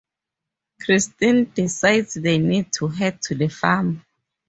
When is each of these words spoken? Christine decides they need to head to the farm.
Christine 0.81 1.45
decides 1.53 2.15
they 2.15 2.39
need 2.39 2.73
to 2.73 2.87
head 2.87 3.21
to 3.21 3.35
the 3.35 3.49
farm. 3.49 4.03